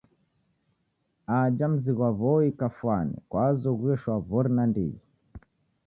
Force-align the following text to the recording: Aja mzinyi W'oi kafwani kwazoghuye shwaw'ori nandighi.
Aja 1.39 1.65
mzinyi 1.73 2.07
W'oi 2.19 2.49
kafwani 2.59 3.15
kwazoghuye 3.29 3.95
shwaw'ori 4.01 4.49
nandighi. 4.55 4.99